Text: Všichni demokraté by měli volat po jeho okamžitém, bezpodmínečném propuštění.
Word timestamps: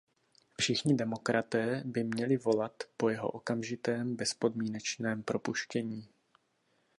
Všichni 0.57 0.95
demokraté 0.97 1.81
by 1.85 2.03
měli 2.03 2.37
volat 2.37 2.83
po 2.97 3.09
jeho 3.09 3.29
okamžitém, 3.29 4.15
bezpodmínečném 4.15 5.23
propuštění. 5.23 6.07